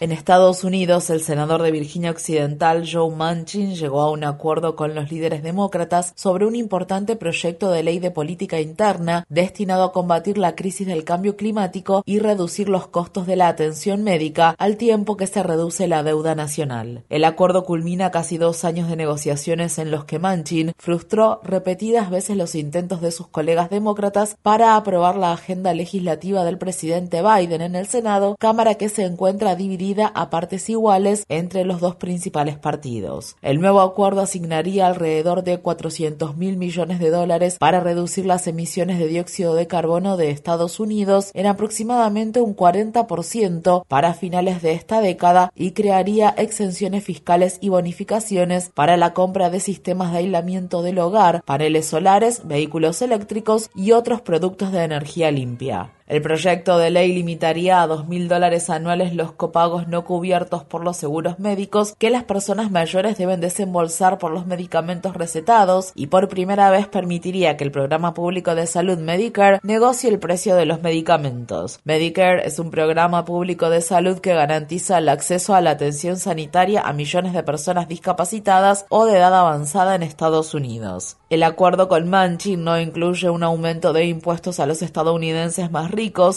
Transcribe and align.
En 0.00 0.12
Estados 0.12 0.62
Unidos, 0.62 1.10
el 1.10 1.22
senador 1.22 1.60
de 1.60 1.72
Virginia 1.72 2.12
Occidental, 2.12 2.88
Joe 2.88 3.12
Manchin, 3.12 3.74
llegó 3.74 4.00
a 4.00 4.12
un 4.12 4.22
acuerdo 4.22 4.76
con 4.76 4.94
los 4.94 5.10
líderes 5.10 5.42
demócratas 5.42 6.12
sobre 6.14 6.46
un 6.46 6.54
importante 6.54 7.16
proyecto 7.16 7.72
de 7.72 7.82
ley 7.82 7.98
de 7.98 8.12
política 8.12 8.60
interna 8.60 9.26
destinado 9.28 9.82
a 9.82 9.92
combatir 9.92 10.38
la 10.38 10.54
crisis 10.54 10.86
del 10.86 11.02
cambio 11.02 11.36
climático 11.36 12.04
y 12.06 12.20
reducir 12.20 12.68
los 12.68 12.86
costos 12.86 13.26
de 13.26 13.34
la 13.34 13.48
atención 13.48 14.04
médica 14.04 14.54
al 14.56 14.76
tiempo 14.76 15.16
que 15.16 15.26
se 15.26 15.42
reduce 15.42 15.88
la 15.88 16.04
deuda 16.04 16.36
nacional. 16.36 17.02
El 17.08 17.24
acuerdo 17.24 17.64
culmina 17.64 18.12
casi 18.12 18.38
dos 18.38 18.64
años 18.64 18.88
de 18.88 18.94
negociaciones 18.94 19.80
en 19.80 19.90
los 19.90 20.04
que 20.04 20.20
Manchin 20.20 20.74
frustró 20.78 21.40
repetidas 21.42 22.08
veces 22.08 22.36
los 22.36 22.54
intentos 22.54 23.00
de 23.00 23.10
sus 23.10 23.26
colegas 23.26 23.68
demócratas 23.68 24.36
para 24.42 24.76
aprobar 24.76 25.16
la 25.16 25.32
agenda 25.32 25.74
legislativa 25.74 26.44
del 26.44 26.56
presidente 26.56 27.20
Biden 27.20 27.62
en 27.62 27.74
el 27.74 27.88
Senado, 27.88 28.36
cámara 28.38 28.76
que 28.76 28.88
se 28.88 29.04
encuentra 29.04 29.56
dividida 29.56 29.87
a 29.96 30.30
partes 30.30 30.68
iguales 30.68 31.24
entre 31.28 31.64
los 31.64 31.80
dos 31.80 31.96
principales 31.96 32.58
partidos. 32.58 33.36
El 33.42 33.60
nuevo 33.60 33.80
acuerdo 33.80 34.20
asignaría 34.20 34.86
alrededor 34.86 35.44
de 35.44 35.58
400 35.58 36.36
mil 36.36 36.56
millones 36.56 36.98
de 36.98 37.10
dólares 37.10 37.56
para 37.58 37.80
reducir 37.80 38.26
las 38.26 38.46
emisiones 38.46 38.98
de 38.98 39.06
dióxido 39.06 39.54
de 39.54 39.66
carbono 39.66 40.16
de 40.16 40.30
Estados 40.30 40.80
Unidos 40.80 41.30
en 41.34 41.46
aproximadamente 41.46 42.40
un 42.40 42.54
40% 42.54 43.84
para 43.88 44.14
finales 44.14 44.62
de 44.62 44.72
esta 44.72 45.00
década 45.00 45.50
y 45.54 45.72
crearía 45.72 46.28
exenciones 46.36 47.04
fiscales 47.04 47.58
y 47.60 47.70
bonificaciones 47.70 48.70
para 48.74 48.96
la 48.96 49.14
compra 49.14 49.50
de 49.50 49.60
sistemas 49.60 50.12
de 50.12 50.18
aislamiento 50.18 50.82
del 50.82 50.98
hogar, 50.98 51.42
paneles 51.44 51.86
solares, 51.86 52.46
vehículos 52.46 53.00
eléctricos 53.02 53.70
y 53.74 53.92
otros 53.92 54.20
productos 54.20 54.72
de 54.72 54.82
energía 54.82 55.30
limpia. 55.30 55.92
El 56.08 56.22
proyecto 56.22 56.78
de 56.78 56.90
ley 56.90 57.12
limitaría 57.12 57.82
a 57.82 57.86
dos 57.86 58.08
mil 58.08 58.28
dólares 58.28 58.70
anuales 58.70 59.14
los 59.14 59.32
copagos 59.32 59.88
no 59.88 60.06
cubiertos 60.06 60.64
por 60.64 60.82
los 60.82 60.96
seguros 60.96 61.38
médicos 61.38 61.94
que 61.98 62.08
las 62.08 62.24
personas 62.24 62.70
mayores 62.70 63.18
deben 63.18 63.42
desembolsar 63.42 64.16
por 64.16 64.32
los 64.32 64.46
medicamentos 64.46 65.12
recetados 65.12 65.92
y 65.94 66.06
por 66.06 66.28
primera 66.28 66.70
vez 66.70 66.86
permitiría 66.86 67.58
que 67.58 67.64
el 67.64 67.72
programa 67.72 68.14
público 68.14 68.54
de 68.54 68.66
salud 68.66 68.96
Medicare 68.96 69.60
negocie 69.62 70.08
el 70.08 70.18
precio 70.18 70.56
de 70.56 70.64
los 70.64 70.80
medicamentos. 70.80 71.78
Medicare 71.84 72.46
es 72.46 72.58
un 72.58 72.70
programa 72.70 73.26
público 73.26 73.68
de 73.68 73.82
salud 73.82 74.18
que 74.20 74.32
garantiza 74.32 74.96
el 74.96 75.10
acceso 75.10 75.54
a 75.54 75.60
la 75.60 75.72
atención 75.72 76.16
sanitaria 76.16 76.80
a 76.80 76.94
millones 76.94 77.34
de 77.34 77.42
personas 77.42 77.86
discapacitadas 77.86 78.86
o 78.88 79.04
de 79.04 79.18
edad 79.18 79.34
avanzada 79.34 79.94
en 79.94 80.02
Estados 80.02 80.54
Unidos. 80.54 81.18
El 81.28 81.42
acuerdo 81.42 81.88
con 81.88 82.08
Manchin 82.08 82.64
no 82.64 82.80
incluye 82.80 83.28
un 83.28 83.42
aumento 83.42 83.92
de 83.92 84.06
impuestos 84.06 84.58
a 84.58 84.64
los 84.64 84.80
estadounidenses 84.80 85.70
más 85.70 85.90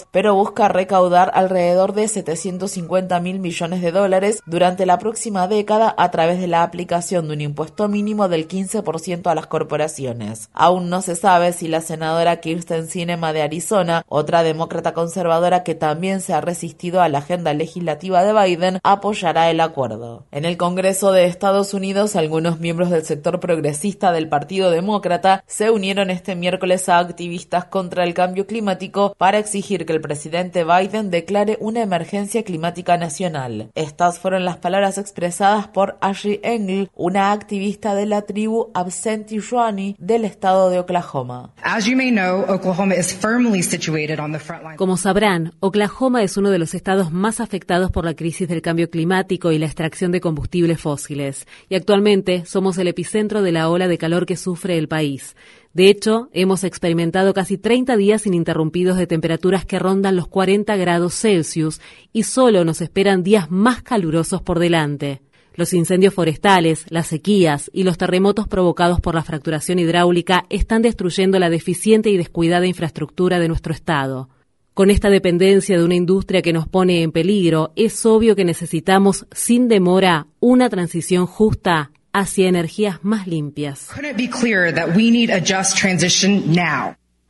pero 0.09 0.33
busca 0.33 0.67
recaudar 0.67 1.31
alrededor 1.35 1.93
de 1.93 2.07
750 2.07 3.19
mil 3.19 3.39
millones 3.39 3.81
de 3.81 3.91
dólares 3.91 4.41
durante 4.47 4.87
la 4.87 4.97
próxima 4.97 5.47
década 5.47 5.93
a 5.97 6.09
través 6.09 6.39
de 6.39 6.47
la 6.47 6.63
aplicación 6.63 7.27
de 7.27 7.35
un 7.35 7.41
impuesto 7.41 7.87
mínimo 7.87 8.27
del 8.27 8.47
15% 8.47 9.27
a 9.27 9.35
las 9.35 9.45
corporaciones. 9.45 10.49
Aún 10.53 10.89
no 10.89 11.03
se 11.03 11.15
sabe 11.15 11.53
si 11.53 11.67
la 11.67 11.81
senadora 11.81 12.41
Kirsten 12.41 12.87
Sinema 12.87 13.33
de 13.33 13.43
Arizona, 13.43 14.03
otra 14.07 14.41
demócrata 14.41 14.93
conservadora 14.93 15.63
que 15.63 15.75
también 15.75 16.21
se 16.21 16.33
ha 16.33 16.41
resistido 16.41 17.01
a 17.01 17.09
la 17.09 17.19
agenda 17.19 17.53
legislativa 17.53 18.23
de 18.23 18.33
Biden, 18.33 18.79
apoyará 18.83 19.51
el 19.51 19.61
acuerdo. 19.61 20.25
En 20.31 20.45
el 20.45 20.57
Congreso 20.57 21.11
de 21.11 21.25
Estados 21.25 21.75
Unidos, 21.75 22.15
algunos 22.15 22.59
miembros 22.59 22.89
del 22.89 23.05
sector 23.05 23.39
progresista 23.39 24.11
del 24.11 24.27
Partido 24.27 24.71
de 24.71 24.77
demócrata 24.77 25.43
se 25.45 25.69
unieron 25.69 26.09
este 26.09 26.35
miércoles 26.35 26.89
a 26.89 26.97
activistas 26.97 27.65
contra 27.65 28.03
el 28.03 28.15
cambio 28.15 28.47
climático 28.47 29.13
para 29.17 29.37
que 29.51 29.93
el 29.93 30.01
presidente 30.01 30.63
Biden 30.63 31.11
declare 31.11 31.57
una 31.59 31.81
emergencia 31.81 32.43
climática 32.43 32.97
nacional. 32.97 33.69
Estas 33.75 34.17
fueron 34.17 34.45
las 34.45 34.57
palabras 34.57 34.97
expresadas 34.97 35.67
por 35.67 35.97
Ashley 35.99 36.39
Engel, 36.43 36.89
una 36.95 37.31
activista 37.33 37.93
de 37.93 38.05
la 38.05 38.21
tribu 38.21 38.69
Absentee 38.73 39.39
Shawnee 39.39 39.95
del 39.99 40.23
estado 40.23 40.69
de 40.69 40.79
Oklahoma. 40.79 41.53
Como 44.77 44.97
sabrán, 44.97 45.53
Oklahoma 45.59 46.23
es 46.23 46.37
uno 46.37 46.49
de 46.49 46.59
los 46.59 46.73
estados 46.73 47.11
más 47.11 47.39
afectados 47.39 47.91
por 47.91 48.05
la 48.05 48.13
crisis 48.13 48.47
del 48.47 48.61
cambio 48.61 48.89
climático 48.89 49.51
y 49.51 49.59
la 49.59 49.65
extracción 49.65 50.11
de 50.11 50.21
combustibles 50.21 50.79
fósiles, 50.79 51.45
y 51.67 51.75
actualmente 51.75 52.45
somos 52.45 52.77
el 52.77 52.87
epicentro 52.87 53.41
de 53.41 53.51
la 53.51 53.69
ola 53.69 53.87
de 53.87 53.97
calor 53.97 54.25
que 54.25 54.37
sufre 54.37 54.77
el 54.77 54.87
país. 54.87 55.35
De 55.73 55.89
hecho, 55.89 56.29
hemos 56.33 56.65
experimentado 56.65 57.33
casi 57.33 57.57
30 57.57 57.95
días 57.95 58.27
ininterrumpidos 58.27 58.97
de 58.97 59.07
temperaturas 59.07 59.65
que 59.65 59.79
rondan 59.79 60.17
los 60.17 60.27
40 60.27 60.75
grados 60.75 61.13
Celsius 61.13 61.79
y 62.11 62.23
solo 62.23 62.65
nos 62.65 62.81
esperan 62.81 63.23
días 63.23 63.49
más 63.49 63.81
calurosos 63.81 64.41
por 64.41 64.59
delante. 64.59 65.21
Los 65.55 65.73
incendios 65.73 66.13
forestales, 66.13 66.85
las 66.89 67.07
sequías 67.07 67.69
y 67.73 67.83
los 67.83 67.97
terremotos 67.97 68.47
provocados 68.47 68.99
por 68.99 69.15
la 69.15 69.23
fracturación 69.23 69.79
hidráulica 69.79 70.45
están 70.49 70.81
destruyendo 70.81 71.39
la 71.39 71.49
deficiente 71.49 72.09
y 72.09 72.17
descuidada 72.17 72.67
infraestructura 72.67 73.39
de 73.39 73.47
nuestro 73.47 73.73
Estado. 73.73 74.29
Con 74.73 74.89
esta 74.89 75.09
dependencia 75.09 75.77
de 75.77 75.83
una 75.83 75.95
industria 75.95 76.41
que 76.41 76.53
nos 76.53 76.67
pone 76.67 77.01
en 77.01 77.11
peligro, 77.11 77.73
es 77.75 78.05
obvio 78.05 78.35
que 78.35 78.45
necesitamos, 78.45 79.25
sin 79.31 79.67
demora, 79.67 80.27
una 80.39 80.69
transición 80.69 81.27
justa 81.27 81.91
hacia 82.13 82.47
energías 82.47 83.03
más 83.03 83.27
limpias. 83.27 83.89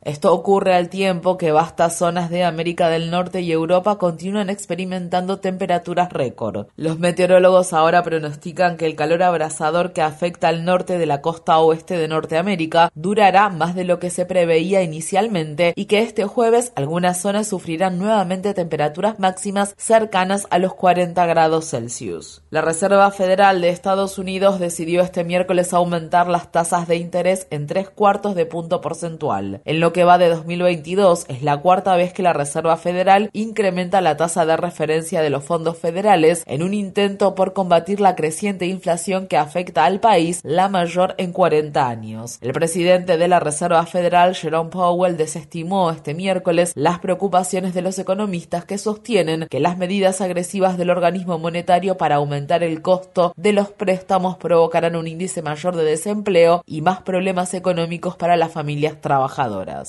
Esto 0.04 0.34
ocurre 0.34 0.74
al 0.74 0.90
tiempo 0.90 1.38
que 1.38 1.52
vastas 1.52 1.96
zonas 1.96 2.32
de 2.32 2.44
América 2.44 2.90
del 2.90 3.12
Norte 3.12 3.42
y 3.42 3.52
Europa 3.52 4.00
continúan 4.00 4.50
experimentando 4.50 5.38
temperaturas 5.38 6.12
récord. 6.12 6.66
Los 6.76 6.98
meteorólogos 6.98 7.72
ahora 7.72 8.02
pronostican 8.02 8.78
que 8.78 8.88
el 8.88 8.96
calor 8.96 9.22
abrasador 9.22 9.94
que 9.94 10.02
afecta 10.02 10.48
al 10.48 10.66
norte 10.66 10.98
de 10.98 11.06
la 11.06 11.22
costa 11.22 11.60
oeste 11.60 12.00
de 12.00 12.08
Norteamérica 12.08 12.92
durará 12.96 13.50
más 13.50 13.76
de 13.76 13.84
lo 13.84 14.00
que 14.00 14.10
se 14.10 14.26
preveía 14.26 14.82
inicialmente 14.82 15.74
y 15.76 15.86
que 15.86 16.00
este 16.00 16.26
jueves 16.26 16.74
algunas 16.76 17.22
zonas 17.22 17.48
sufrirán 17.48 18.00
nuevamente 18.00 18.56
temperaturas 18.56 19.20
máximas 19.20 19.76
cercanas 19.78 20.48
a 20.50 20.58
los 20.58 20.74
40 20.74 21.24
grados 21.28 21.70
Celsius. 21.70 22.42
La 22.50 22.62
Reserva 22.62 23.12
Federal 23.12 23.62
de 23.62 23.70
Estados 23.70 24.18
Unidos 24.18 24.60
decidió 24.60 25.02
este 25.02 25.24
miércoles 25.24 25.74
aumentar 25.74 26.28
las 26.28 26.52
tasas 26.52 26.88
de 26.88 26.96
interés 26.96 27.46
en 27.52 27.68
tres 27.68 27.92
cuartos 27.92 28.34
de 28.34 28.48
punto 28.48 28.82
porcentual. 28.82 29.62
Que 29.94 30.04
va 30.04 30.18
de 30.18 30.30
2022 30.30 31.26
es 31.28 31.44
la 31.44 31.58
cuarta 31.58 31.96
vez 31.96 32.14
que 32.14 32.24
la 32.24 32.34
Reserva 32.34 32.78
Federal 32.78 33.30
incrementa 33.34 34.02
la 34.02 34.18
tasa 34.18 34.46
de 34.46 34.58
referencia 34.58 35.22
de 35.22 35.30
los 35.30 35.44
fondos 35.44 35.78
federales 35.78 36.44
en 36.46 36.64
un 36.64 36.74
intento 36.74 37.36
por 37.36 37.54
combatir 37.54 38.00
la 38.00 38.16
creciente 38.16 38.66
inflación 38.66 39.28
que 39.28 39.38
afecta 39.38 39.86
al 39.86 40.00
país, 40.00 40.42
la 40.44 40.70
mayor 40.70 41.16
en 41.18 41.32
40 41.32 41.88
años. 41.88 42.38
El 42.42 42.54
presidente 42.54 43.18
de 43.18 43.28
la 43.28 43.40
Reserva 43.40 43.86
Federal, 43.86 44.36
Jerome 44.36 44.70
Powell, 44.70 45.18
desestimó 45.18 45.92
este 45.92 46.14
miércoles 46.14 46.74
las 46.76 47.00
preocupaciones 47.00 47.74
de 47.74 47.82
los 47.82 48.00
economistas 48.00 48.66
que 48.66 48.78
sostienen 48.78 49.48
que 49.50 49.60
las 49.60 49.78
medidas 49.78 50.22
agresivas 50.22 50.78
del 50.78 50.90
organismo 50.90 51.40
monetario 51.40 51.98
para 51.98 52.16
aumentar 52.16 52.64
el 52.64 52.82
costo 52.82 53.34
de 53.36 53.54
los 53.54 53.70
préstamos 53.72 54.38
provocarán 54.38 54.96
un 54.96 55.08
índice 55.08 55.42
mayor 55.42 55.76
de 55.76 55.84
desempleo 55.84 56.64
y 56.66 56.82
más 56.82 57.02
problemas 57.02 57.54
económicos 57.54 58.16
para 58.16 58.38
las 58.38 58.52
familias 58.52 59.00
trabajadoras. 59.02 59.81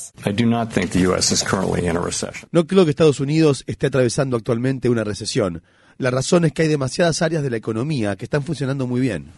No 2.50 2.66
creo 2.66 2.84
que 2.84 2.90
Estados 2.90 3.20
Unidos 3.20 3.64
esté 3.66 3.86
atravesando 3.88 4.36
actualmente 4.36 4.88
una 4.88 5.04
recesión. 5.04 5.62
La 5.98 6.10
razón 6.10 6.44
es 6.44 6.52
que 6.52 6.62
hay 6.62 6.68
demasiadas 6.68 7.22
áreas 7.22 7.42
de 7.42 7.50
la 7.50 7.56
economía 7.56 8.16
que 8.16 8.24
están 8.24 8.42
funcionando 8.42 8.86
muy 8.86 9.00
bien. 9.00 9.30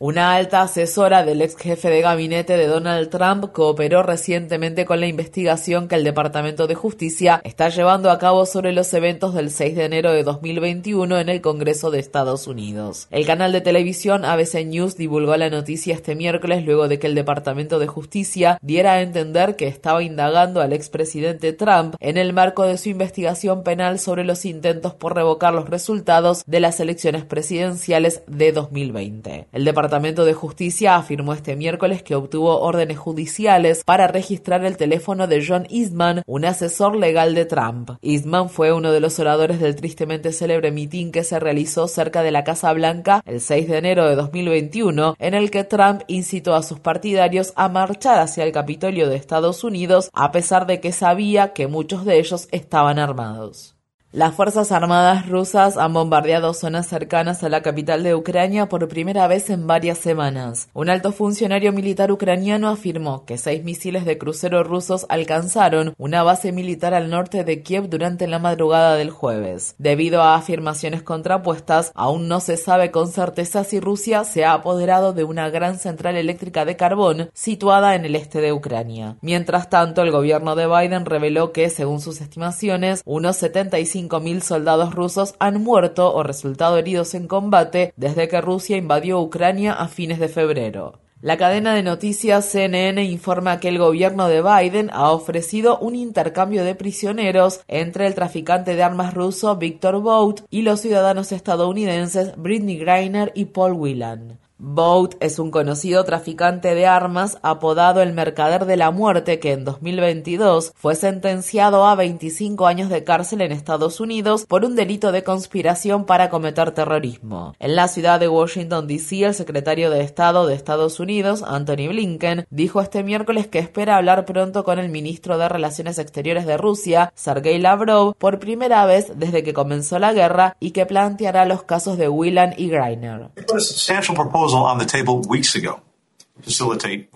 Una 0.00 0.36
alta 0.36 0.62
asesora 0.62 1.24
del 1.24 1.42
ex 1.42 1.56
jefe 1.56 1.90
de 1.90 2.02
gabinete 2.02 2.56
de 2.56 2.68
Donald 2.68 3.10
Trump 3.10 3.50
cooperó 3.50 4.04
recientemente 4.04 4.84
con 4.84 5.00
la 5.00 5.08
investigación 5.08 5.88
que 5.88 5.96
el 5.96 6.04
Departamento 6.04 6.68
de 6.68 6.76
Justicia 6.76 7.40
está 7.42 7.68
llevando 7.68 8.12
a 8.12 8.20
cabo 8.20 8.46
sobre 8.46 8.70
los 8.70 8.94
eventos 8.94 9.34
del 9.34 9.50
6 9.50 9.74
de 9.74 9.84
enero 9.86 10.12
de 10.12 10.22
2021 10.22 11.18
en 11.18 11.28
el 11.28 11.40
Congreso 11.40 11.90
de 11.90 11.98
Estados 11.98 12.46
Unidos. 12.46 13.08
El 13.10 13.26
canal 13.26 13.50
de 13.50 13.60
televisión 13.60 14.24
ABC 14.24 14.64
News 14.64 14.96
divulgó 14.96 15.36
la 15.36 15.50
noticia 15.50 15.96
este 15.96 16.14
miércoles 16.14 16.64
luego 16.64 16.86
de 16.86 17.00
que 17.00 17.08
el 17.08 17.16
Departamento 17.16 17.80
de 17.80 17.88
Justicia 17.88 18.60
diera 18.62 18.92
a 18.92 19.02
entender 19.02 19.56
que 19.56 19.66
estaba 19.66 20.04
indagando 20.04 20.60
al 20.60 20.74
expresidente 20.74 21.52
Trump 21.52 21.96
en 21.98 22.18
el 22.18 22.32
marco 22.32 22.62
de 22.62 22.78
su 22.78 22.88
investigación 22.88 23.64
penal 23.64 23.98
sobre 23.98 24.22
los 24.22 24.44
intentos 24.44 24.94
por 24.94 25.16
revocar 25.16 25.52
los 25.52 25.68
resultados 25.68 26.44
de 26.46 26.60
las 26.60 26.78
elecciones 26.78 27.24
presidenciales 27.24 28.22
de 28.28 28.52
2020. 28.52 29.48
El 29.50 29.64
Departamento 29.64 29.87
de 29.88 30.34
Justicia 30.34 30.96
afirmó 30.96 31.32
este 31.32 31.56
miércoles 31.56 32.02
que 32.02 32.14
obtuvo 32.14 32.60
órdenes 32.60 32.98
judiciales 32.98 33.82
para 33.84 34.06
registrar 34.06 34.64
el 34.64 34.76
teléfono 34.76 35.26
de 35.26 35.44
John 35.46 35.66
Eastman, 35.70 36.22
un 36.26 36.44
asesor 36.44 36.94
legal 36.94 37.34
de 37.34 37.46
Trump. 37.46 37.90
Eastman 38.02 38.50
fue 38.50 38.72
uno 38.72 38.92
de 38.92 39.00
los 39.00 39.18
oradores 39.18 39.60
del 39.60 39.76
tristemente 39.76 40.32
célebre 40.32 40.70
mitin 40.72 41.10
que 41.10 41.24
se 41.24 41.40
realizó 41.40 41.88
cerca 41.88 42.22
de 42.22 42.30
la 42.30 42.44
Casa 42.44 42.72
Blanca 42.72 43.22
el 43.24 43.40
6 43.40 43.68
de 43.68 43.78
enero 43.78 44.06
de 44.06 44.14
2021, 44.14 45.16
en 45.18 45.34
el 45.34 45.50
que 45.50 45.64
Trump 45.64 46.02
incitó 46.06 46.54
a 46.54 46.62
sus 46.62 46.80
partidarios 46.80 47.52
a 47.56 47.68
marchar 47.68 48.20
hacia 48.20 48.44
el 48.44 48.52
Capitolio 48.52 49.08
de 49.08 49.16
Estados 49.16 49.64
Unidos 49.64 50.10
a 50.12 50.32
pesar 50.32 50.66
de 50.66 50.80
que 50.80 50.92
sabía 50.92 51.54
que 51.54 51.66
muchos 51.66 52.04
de 52.04 52.18
ellos 52.18 52.48
estaban 52.52 52.98
armados. 52.98 53.77
Las 54.10 54.34
Fuerzas 54.34 54.72
Armadas 54.72 55.28
rusas 55.28 55.76
han 55.76 55.92
bombardeado 55.92 56.54
zonas 56.54 56.86
cercanas 56.86 57.44
a 57.44 57.50
la 57.50 57.60
capital 57.60 58.02
de 58.02 58.14
Ucrania 58.14 58.66
por 58.66 58.88
primera 58.88 59.26
vez 59.26 59.50
en 59.50 59.66
varias 59.66 59.98
semanas. 59.98 60.70
Un 60.72 60.88
alto 60.88 61.12
funcionario 61.12 61.74
militar 61.74 62.10
ucraniano 62.10 62.70
afirmó 62.70 63.26
que 63.26 63.36
seis 63.36 63.64
misiles 63.64 64.06
de 64.06 64.16
crucero 64.16 64.64
rusos 64.64 65.04
alcanzaron 65.10 65.92
una 65.98 66.22
base 66.22 66.52
militar 66.52 66.94
al 66.94 67.10
norte 67.10 67.44
de 67.44 67.62
Kiev 67.62 67.90
durante 67.90 68.26
la 68.26 68.38
madrugada 68.38 68.94
del 68.94 69.10
jueves. 69.10 69.74
Debido 69.76 70.22
a 70.22 70.36
afirmaciones 70.36 71.02
contrapuestas, 71.02 71.92
aún 71.94 72.28
no 72.28 72.40
se 72.40 72.56
sabe 72.56 72.90
con 72.90 73.08
certeza 73.08 73.62
si 73.62 73.78
Rusia 73.78 74.24
se 74.24 74.46
ha 74.46 74.54
apoderado 74.54 75.12
de 75.12 75.24
una 75.24 75.50
gran 75.50 75.78
central 75.78 76.16
eléctrica 76.16 76.64
de 76.64 76.76
carbón 76.76 77.28
situada 77.34 77.94
en 77.94 78.06
el 78.06 78.16
este 78.16 78.40
de 78.40 78.54
Ucrania. 78.54 79.18
Mientras 79.20 79.68
tanto, 79.68 80.00
el 80.00 80.12
gobierno 80.12 80.56
de 80.56 80.66
Biden 80.66 81.04
reveló 81.04 81.52
que, 81.52 81.68
según 81.68 82.00
sus 82.00 82.22
estimaciones, 82.22 83.02
unos 83.04 83.36
75 83.36 83.97
5.000 83.98 84.40
soldados 84.40 84.94
rusos 84.94 85.34
han 85.38 85.62
muerto 85.62 86.14
o 86.14 86.22
resultado 86.22 86.78
heridos 86.78 87.14
en 87.14 87.26
combate 87.26 87.92
desde 87.96 88.28
que 88.28 88.40
Rusia 88.40 88.76
invadió 88.76 89.20
Ucrania 89.20 89.72
a 89.72 89.88
fines 89.88 90.18
de 90.18 90.28
febrero. 90.28 91.00
La 91.20 91.36
cadena 91.36 91.74
de 91.74 91.82
noticias 91.82 92.44
CNN 92.44 93.02
informa 93.02 93.58
que 93.58 93.68
el 93.68 93.78
gobierno 93.78 94.28
de 94.28 94.40
Biden 94.40 94.88
ha 94.92 95.10
ofrecido 95.10 95.76
un 95.80 95.96
intercambio 95.96 96.62
de 96.62 96.76
prisioneros 96.76 97.60
entre 97.66 98.06
el 98.06 98.14
traficante 98.14 98.76
de 98.76 98.84
armas 98.84 99.14
ruso 99.14 99.56
Victor 99.56 100.00
Bout 100.00 100.42
y 100.48 100.62
los 100.62 100.80
ciudadanos 100.80 101.32
estadounidenses 101.32 102.36
Britney 102.36 102.78
Greiner 102.78 103.32
y 103.34 103.46
Paul 103.46 103.72
Whelan. 103.72 104.38
Boat 104.60 105.14
es 105.20 105.38
un 105.38 105.52
conocido 105.52 106.02
traficante 106.02 106.74
de 106.74 106.84
armas 106.84 107.38
apodado 107.42 108.02
el 108.02 108.12
Mercader 108.12 108.66
de 108.66 108.76
la 108.76 108.90
Muerte 108.90 109.38
que 109.38 109.52
en 109.52 109.64
2022 109.64 110.72
fue 110.74 110.96
sentenciado 110.96 111.86
a 111.86 111.94
25 111.94 112.66
años 112.66 112.88
de 112.88 113.04
cárcel 113.04 113.42
en 113.42 113.52
Estados 113.52 114.00
Unidos 114.00 114.46
por 114.46 114.64
un 114.64 114.74
delito 114.74 115.12
de 115.12 115.22
conspiración 115.22 116.06
para 116.06 116.28
cometer 116.28 116.72
terrorismo. 116.72 117.54
En 117.60 117.76
la 117.76 117.86
ciudad 117.86 118.18
de 118.18 118.26
Washington, 118.26 118.88
D.C., 118.88 119.26
el 119.26 119.34
secretario 119.34 119.90
de 119.90 120.00
Estado 120.00 120.48
de 120.48 120.54
Estados 120.54 120.98
Unidos, 120.98 121.44
Anthony 121.46 121.86
Blinken, 121.90 122.48
dijo 122.50 122.80
este 122.80 123.04
miércoles 123.04 123.46
que 123.46 123.60
espera 123.60 123.96
hablar 123.96 124.24
pronto 124.24 124.64
con 124.64 124.80
el 124.80 124.88
ministro 124.88 125.38
de 125.38 125.48
Relaciones 125.48 126.00
Exteriores 126.00 126.46
de 126.46 126.56
Rusia, 126.56 127.12
Sergei 127.14 127.58
Lavrov, 127.58 128.16
por 128.16 128.40
primera 128.40 128.84
vez 128.86 129.12
desde 129.14 129.44
que 129.44 129.54
comenzó 129.54 130.00
la 130.00 130.12
guerra 130.12 130.56
y 130.58 130.72
que 130.72 130.84
planteará 130.84 131.44
los 131.44 131.62
casos 131.62 131.96
de 131.96 132.08
Whelan 132.08 132.54
y 132.56 132.70
Greiner. 132.70 133.30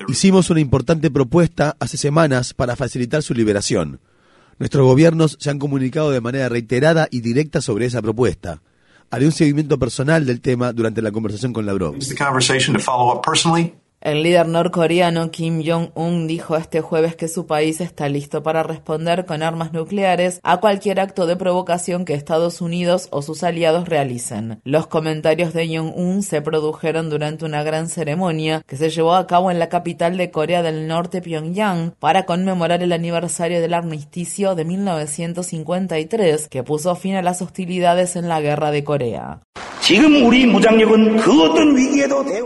Hicimos 0.09 0.51
una 0.51 0.61
importante 0.61 1.11
propuesta 1.11 1.77
hace 1.79 1.97
semanas 1.97 2.55
para 2.55 2.77
facilitar 2.77 3.23
su 3.23 3.35
liberación. 3.35 4.01
Nuestros 4.59 4.85
gobiernos 4.87 5.37
se 5.41 5.51
han 5.51 5.59
comunicado 5.59 6.11
de 6.11 6.21
manera 6.21 6.49
reiterada 6.49 7.09
y 7.11 7.21
directa 7.21 7.61
sobre 7.61 7.87
esa 7.87 8.03
propuesta. 8.03 8.63
Haré 9.11 9.27
un 9.27 9.33
seguimiento 9.33 9.79
personal 9.79 10.25
del 10.25 10.41
tema 10.41 10.73
durante 10.73 11.03
la 11.03 11.13
conversación 11.13 11.53
con 11.53 11.67
Lavrov. 11.67 11.97
El 14.03 14.25
líder 14.25 14.49
norcoreano 14.49 15.31
Kim 15.31 15.63
Jong-un 15.65 16.27
dijo 16.27 16.57
este 16.57 16.81
jueves 16.81 17.15
que 17.15 17.29
su 17.29 17.47
país 17.47 17.81
está 17.81 18.09
listo 18.09 18.43
para 18.43 18.65
responder 18.65 19.27
con 19.27 19.45
armas 19.45 19.73
nucleares 19.73 20.41
a 20.43 20.57
cualquier 20.57 20.99
acto 20.99 21.25
de 21.29 21.37
provocación 21.37 22.05
que 22.05 22.15
Estados 22.15 22.61
Unidos 22.61 23.07
o 23.13 23.23
sus 23.23 23.45
aliados 23.45 23.89
realicen. 23.89 24.61
Los 24.65 24.89
comentarios 24.89 25.53
de 25.53 25.69
Jong-un 25.69 26.25
se 26.25 26.43
produjeron 26.43 27.11
durante 27.11 27.45
una 27.45 27.63
gran 27.63 27.89
ceremonia 27.89 28.63
que 28.67 28.77
se 28.77 28.91
llevó 28.91 29.15
a 29.15 29.29
cabo 29.29 29.53
en 29.53 29.61
la 29.61 29.69
capital 29.69 30.17
de 30.17 30.33
Corea 30.33 30.65
del 30.65 30.89
Norte, 30.89 31.23
Pyongyang, 31.23 31.95
para 32.01 32.27
conmemorar 32.27 32.83
el 32.83 32.91
aniversario 32.91 33.61
del 33.61 33.73
armisticio 33.73 34.57
de 34.57 34.65
1953 34.65 36.49
que 36.49 36.65
puso 36.65 36.97
fin 36.97 37.15
a 37.15 37.23
las 37.23 37.41
hostilidades 37.41 38.17
en 38.17 38.29
la 38.29 38.41
guerra 38.41 38.73
de 38.73 38.83
Corea. 38.83 39.43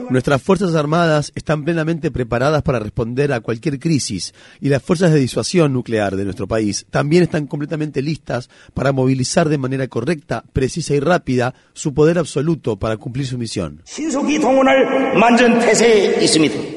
Nuestras 0.08 0.42
Fuerzas 0.42 0.74
Armadas 0.74 1.32
están 1.34 1.64
plenamente 1.64 2.10
preparadas 2.10 2.62
para 2.62 2.78
responder 2.78 3.30
a 3.32 3.40
cualquier 3.40 3.78
crisis 3.78 4.32
y 4.58 4.70
las 4.70 4.82
fuerzas 4.82 5.12
de 5.12 5.18
disuasión 5.18 5.74
nuclear 5.74 6.16
de 6.16 6.24
nuestro 6.24 6.48
país 6.48 6.86
también 6.90 7.22
están 7.22 7.46
completamente 7.46 8.00
listas 8.00 8.48
para 8.72 8.92
movilizar 8.92 9.50
de 9.50 9.58
manera 9.58 9.86
correcta, 9.86 10.44
precisa 10.54 10.94
y 10.94 11.00
rápida 11.00 11.54
su 11.74 11.92
poder 11.92 12.18
absoluto 12.18 12.78
para 12.78 12.96
cumplir 12.96 13.26
su 13.26 13.36
misión. 13.36 13.82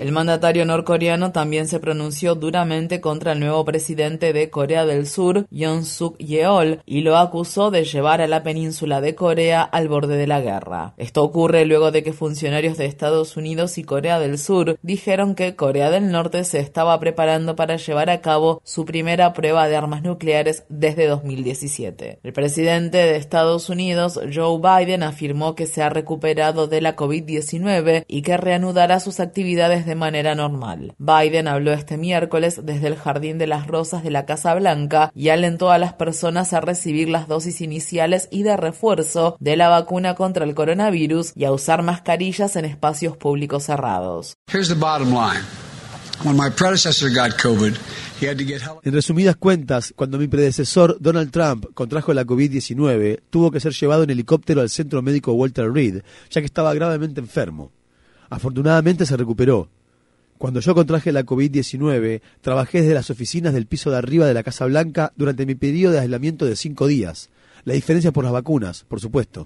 El 0.10 0.16
mandatario 0.16 0.66
norcoreano 0.66 1.32
también 1.32 1.68
se 1.68 1.80
pronunció 1.80 2.34
duramente 2.34 3.00
contra 3.00 3.34
el 3.34 3.40
nuevo 3.40 3.64
presidente 3.64 4.34
de 4.34 4.50
Corea 4.50 4.88
del 4.88 5.06
Sur, 5.06 5.46
Yoon 5.52 5.86
Suk 5.86 6.18
Yeol, 6.18 6.82
y 6.88 7.02
lo 7.02 7.16
acusó 7.16 7.70
de 7.70 7.84
llevar 7.84 8.20
a 8.20 8.28
la 8.28 8.42
península 8.42 9.02
de 9.02 9.14
Corea 9.14 9.62
al 9.62 9.88
borde 9.88 10.18
de 10.18 10.26
la 10.26 10.42
guerra. 10.42 10.96
Esto 10.98 11.22
ocurre 11.22 11.64
luego 11.66 11.92
de 11.92 12.02
que 12.02 12.12
funcionarios 12.12 12.76
de 12.80 12.88
Estados 12.88 13.38
Unidos 13.38 13.78
y 13.78 13.84
Corea 13.84 14.18
del 14.18 14.40
Sur 14.40 14.80
dijeron 14.82 15.36
que 15.36 15.56
Corea 15.56 15.92
del 15.92 16.10
Norte 16.10 16.44
se 16.44 16.58
estaba 16.58 17.00
preparando 17.00 17.56
para 17.56 17.76
llevar 17.76 18.10
a 18.10 18.22
cabo 18.22 18.64
su 18.64 18.86
primera 18.86 19.34
prueba 19.34 19.68
de 19.68 19.76
armas 19.76 20.02
nucleares 20.02 20.64
desde 20.70 21.06
2017. 21.06 22.18
El 22.24 22.34
presidente 22.34 22.98
de 22.98 23.16
Estados 23.16 23.70
Unidos, 23.70 24.20
Joe 24.34 24.58
Biden, 24.60 25.04
afirmó 25.04 25.54
que 25.54 25.68
se 25.68 25.84
ha 25.84 25.90
recuperado 25.90 26.66
de 26.66 26.82
la 26.82 26.96
COVID-19 26.96 28.06
y 28.08 28.24
que 28.24 28.38
reanudará 28.38 29.00
sus 29.00 29.20
actividades 29.20 29.86
de 29.86 29.99
manera 30.00 30.34
normal. 30.34 30.96
Biden 30.98 31.48
habló 31.48 31.72
este 31.72 31.98
miércoles 31.98 32.62
desde 32.64 32.88
el 32.88 32.96
Jardín 32.96 33.38
de 33.38 33.46
las 33.46 33.68
Rosas 33.68 34.04
de 34.04 34.10
la 34.10 34.26
Casa 34.26 34.56
Blanca 34.56 35.12
y 35.14 35.30
alentó 35.30 35.70
a 35.70 35.78
las 35.78 35.94
personas 35.94 36.54
a 36.54 36.62
recibir 36.62 37.10
las 37.10 37.28
dosis 37.28 37.62
iniciales 37.62 38.28
y 38.32 38.42
de 38.42 38.58
refuerzo 38.58 39.38
de 39.40 39.56
la 39.56 39.70
vacuna 39.70 40.16
contra 40.16 40.46
el 40.46 40.56
coronavirus 40.56 41.34
y 41.36 41.46
a 41.46 41.52
usar 41.52 41.84
mascarillas 41.84 42.56
en 42.56 42.66
espacios 42.66 43.16
públicos 43.16 43.66
cerrados. 43.66 44.38
En 48.22 48.94
resumidas 48.94 49.36
cuentas, 49.38 49.94
cuando 49.96 50.18
mi 50.18 50.28
predecesor 50.28 50.98
Donald 51.00 51.32
Trump 51.32 51.68
contrajo 51.74 52.14
la 52.14 52.26
COVID-19, 52.26 53.22
tuvo 53.30 53.52
que 53.52 53.62
ser 53.62 53.72
llevado 53.72 54.04
en 54.04 54.10
helicóptero 54.10 54.60
al 54.60 54.70
centro 54.70 55.02
médico 55.02 55.32
Walter 55.32 55.72
Reed, 55.72 56.02
ya 56.30 56.42
que 56.42 56.46
estaba 56.46 56.74
gravemente 56.74 57.22
enfermo. 57.22 57.72
Afortunadamente 58.30 59.06
se 59.06 59.16
recuperó. 59.16 59.70
Cuando 60.40 60.62
yo 60.62 60.74
contraje 60.74 61.12
la 61.12 61.26
COVID-19, 61.26 62.22
trabajé 62.40 62.80
desde 62.80 62.94
las 62.94 63.10
oficinas 63.10 63.54
del 63.54 63.66
piso 63.66 63.92
de 63.92 63.98
arriba 63.98 64.26
de 64.26 64.34
la 64.34 64.42
Casa 64.42 64.66
Blanca 64.66 65.12
durante 65.18 65.46
mi 65.46 65.54
periodo 65.54 65.92
de 65.96 66.00
aislamiento 66.00 66.46
de 66.46 66.56
cinco 66.56 66.88
días. 66.88 67.30
La 67.66 67.74
diferencia 67.74 68.14
por 68.14 68.24
las 68.24 68.32
vacunas, 68.32 68.86
por 68.88 69.02
supuesto. 69.02 69.46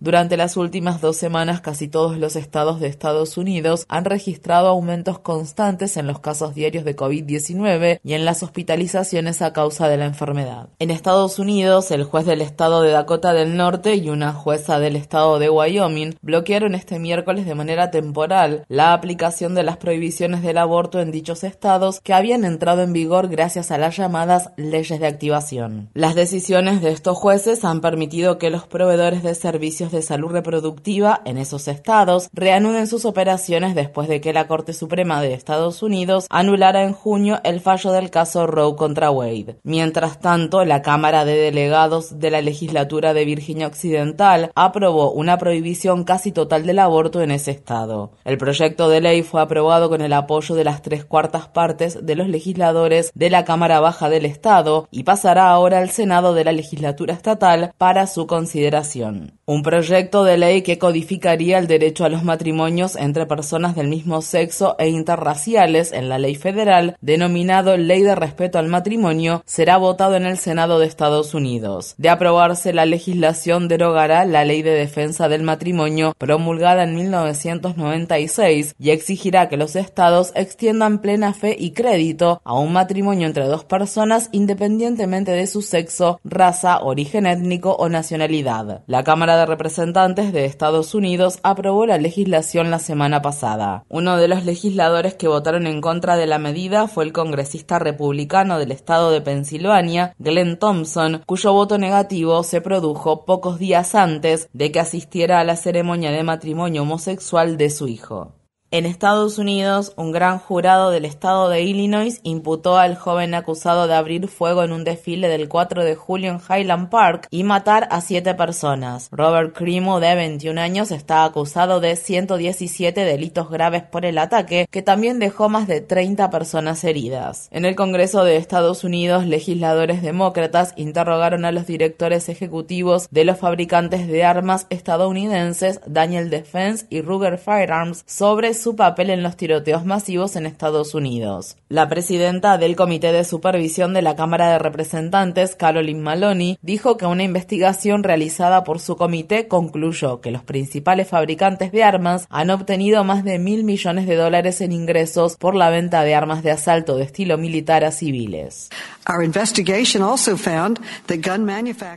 Durante 0.00 0.36
las 0.36 0.56
últimas 0.56 1.00
dos 1.00 1.16
semanas, 1.16 1.60
casi 1.60 1.88
todos 1.88 2.16
los 2.18 2.36
estados 2.36 2.78
de 2.78 2.86
Estados 2.86 3.36
Unidos 3.36 3.84
han 3.88 4.04
registrado 4.04 4.68
aumentos 4.68 5.18
constantes 5.18 5.96
en 5.96 6.06
los 6.06 6.20
casos 6.20 6.54
diarios 6.54 6.84
de 6.84 6.94
COVID-19 6.94 7.98
y 8.04 8.12
en 8.12 8.24
las 8.24 8.44
hospitalizaciones 8.44 9.42
a 9.42 9.52
causa 9.52 9.88
de 9.88 9.96
la 9.96 10.04
enfermedad. 10.04 10.68
En 10.78 10.92
Estados 10.92 11.40
Unidos, 11.40 11.90
el 11.90 12.04
juez 12.04 12.26
del 12.26 12.42
estado 12.42 12.82
de 12.82 12.92
Dakota 12.92 13.32
del 13.32 13.56
Norte 13.56 13.96
y 13.96 14.08
una 14.08 14.32
jueza 14.32 14.78
del 14.78 14.94
estado 14.94 15.40
de 15.40 15.50
Wyoming 15.50 16.14
bloquearon 16.22 16.76
este 16.76 17.00
miércoles 17.00 17.44
de 17.44 17.56
manera 17.56 17.90
temporal 17.90 18.64
la 18.68 18.92
aplicación 18.92 19.56
de 19.56 19.64
las 19.64 19.78
prohibiciones 19.78 20.42
del 20.42 20.58
aborto 20.58 21.00
en 21.00 21.10
dichos 21.10 21.42
estados 21.42 22.00
que 22.00 22.14
habían 22.14 22.44
entrado 22.44 22.82
en 22.82 22.92
vigor 22.92 23.26
gracias 23.26 23.72
a 23.72 23.78
las 23.78 23.96
llamadas 23.96 24.50
leyes 24.56 25.00
de 25.00 25.08
activación. 25.08 25.90
Las 25.94 26.14
decisiones 26.14 26.82
de 26.82 26.92
estos 26.92 27.18
jueces 27.18 27.64
han 27.64 27.80
permitido 27.80 28.38
que 28.38 28.50
los 28.50 28.64
proveedores 28.68 29.24
de 29.24 29.34
servicios 29.34 29.87
de 29.92 30.02
salud 30.02 30.30
reproductiva 30.30 31.20
en 31.24 31.38
esos 31.38 31.68
estados 31.68 32.28
reanuden 32.32 32.86
sus 32.86 33.04
operaciones 33.04 33.74
después 33.74 34.08
de 34.08 34.20
que 34.20 34.32
la 34.32 34.46
Corte 34.46 34.72
Suprema 34.72 35.20
de 35.20 35.34
Estados 35.34 35.82
Unidos 35.82 36.26
anulara 36.30 36.84
en 36.84 36.92
junio 36.92 37.40
el 37.44 37.60
fallo 37.60 37.92
del 37.92 38.10
caso 38.10 38.46
Roe 38.46 38.76
contra 38.76 39.10
Wade. 39.10 39.58
Mientras 39.62 40.20
tanto, 40.20 40.64
la 40.64 40.82
Cámara 40.82 41.24
de 41.24 41.36
Delegados 41.36 42.18
de 42.18 42.30
la 42.30 42.42
legislatura 42.42 43.14
de 43.14 43.24
Virginia 43.24 43.66
Occidental 43.66 44.50
aprobó 44.54 45.12
una 45.12 45.38
prohibición 45.38 46.04
casi 46.04 46.32
total 46.32 46.66
del 46.66 46.78
aborto 46.78 47.22
en 47.22 47.30
ese 47.30 47.50
estado. 47.50 48.12
El 48.24 48.38
proyecto 48.38 48.88
de 48.88 49.00
ley 49.00 49.22
fue 49.22 49.40
aprobado 49.40 49.88
con 49.88 50.00
el 50.00 50.12
apoyo 50.12 50.54
de 50.54 50.64
las 50.64 50.82
tres 50.82 51.04
cuartas 51.04 51.48
partes 51.48 52.04
de 52.04 52.14
los 52.14 52.28
legisladores 52.28 53.10
de 53.14 53.30
la 53.30 53.44
Cámara 53.44 53.80
Baja 53.80 54.08
del 54.08 54.24
Estado 54.24 54.88
y 54.90 55.04
pasará 55.04 55.50
ahora 55.50 55.78
al 55.78 55.90
Senado 55.90 56.34
de 56.34 56.44
la 56.44 56.52
legislatura 56.52 57.14
estatal 57.14 57.72
para 57.78 58.06
su 58.06 58.26
consideración. 58.26 59.38
Un 59.46 59.62
proyecto 59.62 59.77
de 59.80 60.36
ley 60.36 60.62
que 60.62 60.78
codificaría 60.78 61.58
el 61.58 61.68
derecho 61.68 62.04
a 62.04 62.08
los 62.08 62.24
matrimonios 62.24 62.96
entre 62.96 63.26
personas 63.26 63.76
del 63.76 63.86
mismo 63.88 64.22
sexo 64.22 64.74
e 64.78 64.88
interraciales 64.88 65.92
en 65.92 66.08
la 66.08 66.18
ley 66.18 66.34
federal, 66.34 66.96
denominado 67.00 67.76
Ley 67.76 68.02
de 68.02 68.14
Respeto 68.14 68.58
al 68.58 68.66
Matrimonio, 68.66 69.42
será 69.46 69.76
votado 69.76 70.16
en 70.16 70.26
el 70.26 70.36
Senado 70.36 70.78
de 70.80 70.86
Estados 70.86 71.32
Unidos. 71.32 71.94
De 71.96 72.08
aprobarse 72.08 72.72
la 72.72 72.86
legislación 72.86 73.68
derogará 73.68 74.24
la 74.24 74.44
Ley 74.44 74.62
de 74.62 74.72
Defensa 74.72 75.28
del 75.28 75.42
Matrimonio 75.42 76.14
promulgada 76.18 76.82
en 76.82 76.96
1996 76.96 78.74
y 78.78 78.90
exigirá 78.90 79.48
que 79.48 79.56
los 79.56 79.76
estados 79.76 80.32
extiendan 80.34 80.98
plena 80.98 81.34
fe 81.34 81.54
y 81.58 81.70
crédito 81.70 82.40
a 82.42 82.58
un 82.58 82.72
matrimonio 82.72 83.26
entre 83.26 83.46
dos 83.46 83.64
personas 83.64 84.28
independientemente 84.32 85.30
de 85.30 85.46
su 85.46 85.62
sexo, 85.62 86.20
raza, 86.24 86.80
origen 86.80 87.26
étnico 87.26 87.74
o 87.74 87.88
nacionalidad. 87.88 88.82
La 88.86 89.04
Cámara 89.04 89.36
de 89.36 89.46
de 89.68 90.44
Estados 90.44 90.94
Unidos 90.94 91.38
aprobó 91.42 91.84
la 91.86 91.98
legislación 91.98 92.70
la 92.70 92.78
semana 92.78 93.22
pasada. 93.22 93.84
Uno 93.88 94.16
de 94.16 94.26
los 94.26 94.44
legisladores 94.44 95.14
que 95.14 95.28
votaron 95.28 95.66
en 95.66 95.80
contra 95.80 96.16
de 96.16 96.26
la 96.26 96.38
medida 96.38 96.88
fue 96.88 97.04
el 97.04 97.12
congresista 97.12 97.78
republicano 97.78 98.58
del 98.58 98.72
estado 98.72 99.10
de 99.10 99.20
Pensilvania, 99.20 100.14
Glenn 100.18 100.58
Thompson, 100.58 101.22
cuyo 101.26 101.52
voto 101.52 101.78
negativo 101.78 102.42
se 102.42 102.60
produjo 102.60 103.24
pocos 103.24 103.58
días 103.58 103.94
antes 103.94 104.48
de 104.52 104.72
que 104.72 104.80
asistiera 104.80 105.40
a 105.40 105.44
la 105.44 105.56
ceremonia 105.56 106.10
de 106.10 106.22
matrimonio 106.22 106.82
homosexual 106.82 107.56
de 107.56 107.70
su 107.70 107.88
hijo. 107.88 108.37
En 108.70 108.84
Estados 108.84 109.38
Unidos, 109.38 109.94
un 109.96 110.12
gran 110.12 110.38
jurado 110.38 110.90
del 110.90 111.06
estado 111.06 111.48
de 111.48 111.62
Illinois 111.62 112.20
imputó 112.22 112.76
al 112.76 112.96
joven 112.96 113.32
acusado 113.32 113.86
de 113.86 113.94
abrir 113.94 114.28
fuego 114.28 114.62
en 114.62 114.72
un 114.72 114.84
desfile 114.84 115.28
del 115.28 115.48
4 115.48 115.84
de 115.84 115.94
julio 115.94 116.30
en 116.30 116.38
Highland 116.38 116.90
Park 116.90 117.28
y 117.30 117.44
matar 117.44 117.88
a 117.90 118.02
siete 118.02 118.34
personas. 118.34 119.08
Robert 119.10 119.56
Crimo, 119.56 120.00
de 120.00 120.14
21 120.14 120.60
años, 120.60 120.90
está 120.90 121.24
acusado 121.24 121.80
de 121.80 121.96
117 121.96 123.06
delitos 123.06 123.48
graves 123.48 123.84
por 123.84 124.04
el 124.04 124.18
ataque, 124.18 124.66
que 124.70 124.82
también 124.82 125.18
dejó 125.18 125.48
más 125.48 125.66
de 125.66 125.80
30 125.80 126.28
personas 126.28 126.84
heridas. 126.84 127.48
En 127.50 127.64
el 127.64 127.74
Congreso 127.74 128.22
de 128.22 128.36
Estados 128.36 128.84
Unidos, 128.84 129.24
legisladores 129.24 130.02
demócratas 130.02 130.74
interrogaron 130.76 131.46
a 131.46 131.52
los 131.52 131.66
directores 131.66 132.28
ejecutivos 132.28 133.08
de 133.10 133.24
los 133.24 133.38
fabricantes 133.38 134.08
de 134.08 134.24
armas 134.24 134.66
estadounidenses 134.68 135.80
Daniel 135.86 136.28
Defense 136.28 136.84
y 136.90 137.00
Ruger 137.00 137.38
Firearms 137.38 138.04
sobre 138.04 138.57
su 138.58 138.76
papel 138.76 139.10
en 139.10 139.22
los 139.22 139.36
tiroteos 139.36 139.84
masivos 139.84 140.36
en 140.36 140.46
Estados 140.46 140.94
Unidos. 140.94 141.56
La 141.68 141.88
presidenta 141.88 142.58
del 142.58 142.76
Comité 142.76 143.12
de 143.12 143.24
Supervisión 143.24 143.94
de 143.94 144.02
la 144.02 144.16
Cámara 144.16 144.50
de 144.50 144.58
Representantes, 144.58 145.54
Caroline 145.54 146.00
Maloney, 146.00 146.58
dijo 146.62 146.96
que 146.96 147.06
una 147.06 147.22
investigación 147.22 148.02
realizada 148.02 148.64
por 148.64 148.80
su 148.80 148.96
comité 148.96 149.48
concluyó 149.48 150.20
que 150.20 150.30
los 150.30 150.42
principales 150.42 151.08
fabricantes 151.08 151.72
de 151.72 151.84
armas 151.84 152.26
han 152.30 152.50
obtenido 152.50 153.04
más 153.04 153.24
de 153.24 153.38
mil 153.38 153.64
millones 153.64 154.06
de 154.06 154.16
dólares 154.16 154.60
en 154.60 154.72
ingresos 154.72 155.36
por 155.36 155.54
la 155.54 155.70
venta 155.70 156.02
de 156.02 156.14
armas 156.14 156.42
de 156.42 156.50
asalto 156.50 156.96
de 156.96 157.04
estilo 157.04 157.38
militar 157.38 157.84
a 157.84 157.92
civiles. 157.92 158.70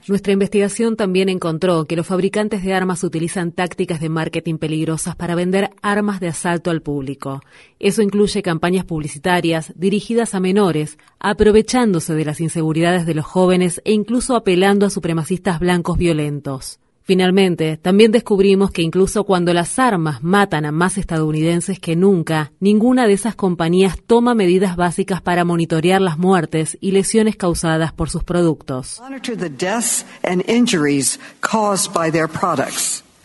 Nuestra 0.08 0.34
investigación 0.34 0.96
también 0.96 1.30
encontró 1.30 1.86
que 1.86 1.96
los 1.96 2.08
fabricantes 2.08 2.64
de 2.64 2.74
armas 2.74 3.04
utilizan 3.04 3.52
tácticas 3.52 4.00
de 4.00 4.10
marketing 4.10 4.58
peligrosas 4.58 5.16
para 5.16 5.36
vender 5.36 5.72
armas 5.82 6.20
de 6.20 6.30
asalto 6.30 6.51
al 6.70 6.82
público. 6.82 7.42
Eso 7.80 8.02
incluye 8.02 8.42
campañas 8.42 8.86
publicitarias 8.86 9.72
dirigidas 9.76 10.36
a 10.36 10.40
menores, 10.40 10.98
aprovechándose 11.20 12.14
de 12.14 12.26
las 12.26 12.42
inseguridades 12.42 13.06
de 13.06 13.14
los 13.14 13.26
jóvenes 13.26 13.82
e 13.86 13.94
incluso 13.94 14.36
apelando 14.36 14.86
a 14.86 14.90
supremacistas 14.90 15.60
blancos 15.60 15.98
violentos. 15.98 16.80
Finalmente, 17.04 17.78
también 17.78 18.12
descubrimos 18.12 18.72
que 18.72 18.84
incluso 18.84 19.24
cuando 19.24 19.54
las 19.54 19.80
armas 19.80 20.24
matan 20.24 20.66
a 20.66 20.72
más 20.72 20.98
estadounidenses 20.98 21.80
que 21.80 21.96
nunca, 21.96 22.52
ninguna 22.60 23.08
de 23.08 23.14
esas 23.14 23.36
compañías 23.36 23.98
toma 24.06 24.36
medidas 24.36 24.76
básicas 24.76 25.22
para 25.22 25.44
monitorear 25.44 26.00
las 26.00 26.18
muertes 26.18 26.78
y 26.80 26.92
lesiones 26.92 27.36
causadas 27.36 27.92
por 27.92 28.10
sus 28.10 28.24
productos. 28.24 29.02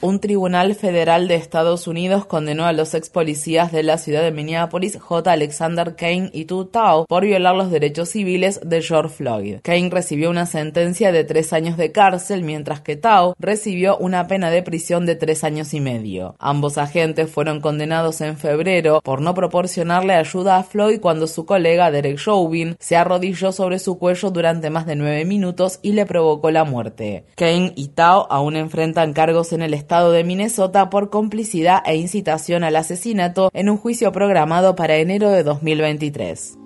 Un 0.03 0.21
tribunal 0.21 0.75
federal 0.75 1.27
de 1.27 1.37
Estados 1.37 1.87
Unidos 1.87 2.27
condenó 2.27 2.67
a 2.67 2.75
los 2.75 2.93
ex 2.93 3.09
policías 3.09 3.73
de 3.73 3.83
la 3.83 3.97
ciudad 3.97 4.23
de 4.23 4.31
Minneapolis, 4.31 4.99
J. 5.01 5.33
Alexander 5.33 5.97
Kane 5.97 6.29
y 6.35 6.45
Tu 6.45 6.67
Tao, 6.67 7.07
por 7.07 7.25
violar 7.25 7.57
los 7.57 7.71
derechos 7.71 8.11
civiles 8.11 8.61
de 8.63 8.83
George 8.83 9.15
Floyd. 9.17 9.57
Kane 9.63 9.89
recibió 9.89 10.29
una 10.29 10.45
sentencia 10.45 11.13
de 11.13 11.25
tres 11.25 11.55
años 11.55 11.79
de 11.79 11.93
cárcel, 11.93 12.43
mientras 12.43 12.83
que 12.83 12.97
Tao 12.97 13.35
recibió 13.39 13.97
una 13.97 14.27
pena 14.27 14.51
de 14.51 14.63
prisión 14.63 15.07
de 15.07 15.17
tres 15.17 15.45
años 15.45 15.73
y 15.73 15.81
medio. 15.81 16.37
Ambos 16.39 16.77
agentes 16.77 17.31
fueron 17.31 17.63
condenados 17.63 18.21
en 18.21 18.37
febrero 18.37 19.01
por 19.03 19.23
no 19.23 19.33
proporcionarle 19.33 20.13
ayuda 20.13 20.59
a 20.59 20.63
Floyd 20.63 21.01
cuando 21.01 21.27
su 21.27 21.47
colega 21.47 21.91
Derek 21.91 22.19
Chauvin 22.19 22.77
se 22.79 22.97
arrodilló 22.97 23.51
sobre 23.51 23.79
su 23.79 23.99
cuello 23.99 24.31
durante 24.31 24.69
más 24.69 24.85
de 24.85 24.95
nueve 24.95 25.25
minutos 25.25 25.79
y 25.81 25.93
le 25.93 26.05
provocó 26.05 26.51
la 26.51 26.65
muerte. 26.65 27.25
Kane 27.35 27.73
y 27.77 27.89
Tao 27.89 28.27
aún 28.29 28.57
enfrentan 28.57 29.15
cargos 29.15 29.55
en 29.55 29.63
el 29.63 29.73
estado 29.73 29.86
de 29.87 30.25
Minnesota 30.25 30.91
por 30.91 31.11
complicidad 31.11 31.81
e 31.87 31.95
incitación 31.97 32.65
al 32.65 32.75
asesinato 32.77 33.51
en 33.53 33.71
un 33.71 33.79
juicio 33.79 34.11
programado 34.13 34.75
para 34.75 34.97
enero 34.97 35.31
de 35.31 35.45
2023. 35.45 36.59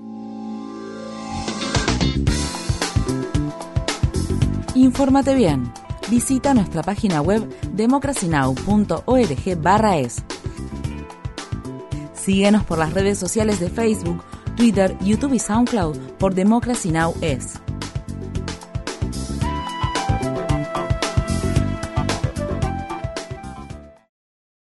Infórmate 4.74 5.34
bien. 5.34 5.70
Visita 6.08 6.54
nuestra 6.54 6.82
página 6.82 7.20
web 7.20 7.46
democracynow.org/es. 7.74 10.22
Síguenos 12.14 12.64
por 12.64 12.78
las 12.78 12.94
redes 12.94 13.18
sociales 13.18 13.60
de 13.60 13.68
Facebook, 13.68 14.24
Twitter, 14.56 14.96
YouTube 15.00 15.34
y 15.34 15.38
SoundCloud 15.38 15.98
por 16.18 16.34
Democracy 16.34 16.90
Now! 16.90 17.14
es. 17.20 17.60